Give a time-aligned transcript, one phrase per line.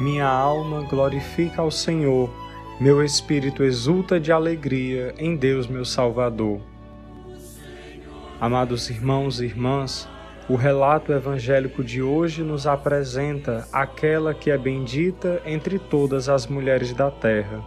[0.00, 2.30] Minha alma glorifica ao Senhor,
[2.78, 6.60] meu espírito exulta de alegria em Deus, meu Salvador.
[8.40, 10.08] Amados irmãos e irmãs,
[10.48, 16.92] o relato evangélico de hoje nos apresenta aquela que é bendita entre todas as mulheres
[16.92, 17.60] da terra.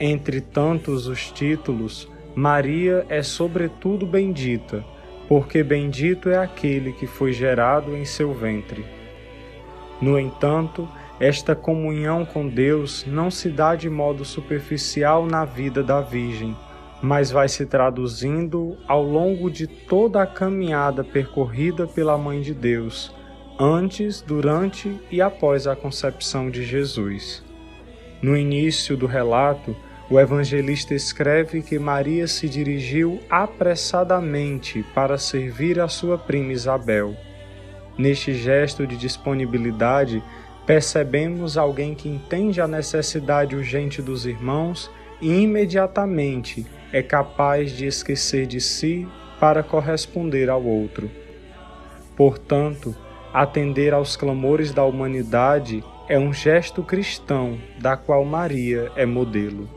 [0.00, 4.82] Entre tantos os títulos, Maria é sobretudo bendita,
[5.28, 8.82] porque bendito é aquele que foi gerado em seu ventre.
[10.00, 10.88] No entanto,
[11.22, 16.56] esta comunhão com Deus não se dá de modo superficial na vida da Virgem,
[17.00, 23.14] mas vai se traduzindo ao longo de toda a caminhada percorrida pela Mãe de Deus,
[23.56, 27.44] antes, durante e após a concepção de Jesus.
[28.20, 29.76] No início do relato,
[30.10, 37.16] o evangelista escreve que Maria se dirigiu apressadamente para servir a sua prima Isabel.
[37.96, 40.20] Neste gesto de disponibilidade,
[40.66, 48.46] percebemos alguém que entende a necessidade urgente dos irmãos e imediatamente é capaz de esquecer
[48.46, 49.08] de si
[49.40, 51.10] para corresponder ao outro.
[52.16, 52.94] Portanto,
[53.32, 59.68] atender aos clamores da humanidade é um gesto cristão da qual Maria é modelo.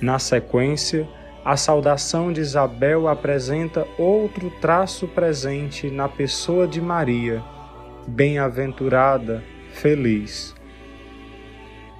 [0.00, 1.08] Na sequência,
[1.44, 7.42] a saudação de Isabel apresenta outro traço presente na pessoa de Maria,
[8.06, 9.42] bem-aventurada,
[9.74, 10.54] feliz.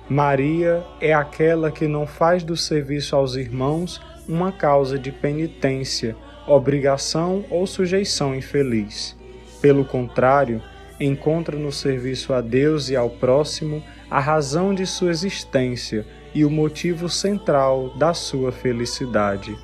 [0.08, 7.44] Maria é aquela que não faz do serviço aos irmãos uma causa de penitência, obrigação
[7.50, 9.16] ou sujeição infeliz.
[9.60, 10.62] Pelo contrário,
[11.00, 16.50] encontra no serviço a Deus e ao próximo a razão de sua existência e o
[16.50, 19.56] motivo central da sua felicidade.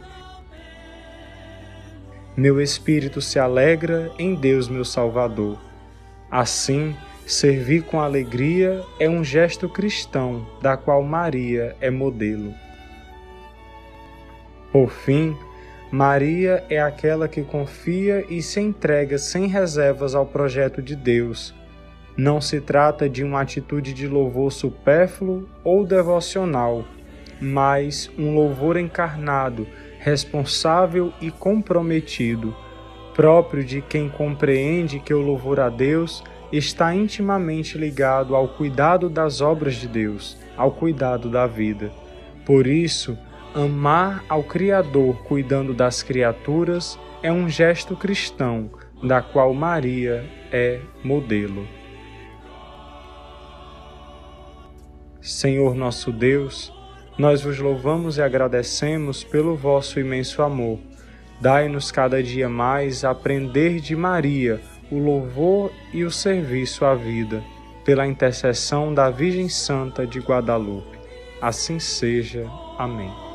[2.37, 5.59] Meu espírito se alegra em Deus, meu Salvador.
[6.31, 6.97] Assim,
[7.33, 12.55] servir com alegria é um gesto cristão, da qual Maria é modelo.
[14.73, 15.37] Por fim,
[15.91, 21.55] Maria é aquela que confia e se entrega sem reservas ao projeto de Deus
[22.21, 26.85] não se trata de uma atitude de louvor supérfluo ou devocional,
[27.41, 29.67] mas um louvor encarnado,
[29.99, 32.55] responsável e comprometido,
[33.15, 39.41] próprio de quem compreende que o louvor a Deus está intimamente ligado ao cuidado das
[39.41, 41.93] obras de Deus, ao cuidado da vida.
[42.45, 43.17] Por isso,
[43.55, 48.71] amar ao Criador cuidando das criaturas é um gesto cristão,
[49.03, 51.67] da qual Maria é modelo.
[55.21, 56.73] Senhor nosso Deus,
[57.19, 60.79] nós vos louvamos e agradecemos pelo vosso imenso amor.
[61.41, 67.43] Dai-nos cada dia mais aprender de Maria o louvor e o serviço à vida,
[67.85, 70.99] pela intercessão da Virgem Santa de Guadalupe.
[71.41, 72.47] Assim seja.
[72.79, 73.30] Amém.